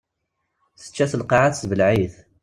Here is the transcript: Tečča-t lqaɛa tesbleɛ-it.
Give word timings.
Tečča-t 0.81 1.13
lqaɛa 1.21 1.49
tesbleɛ-it. 1.53 2.15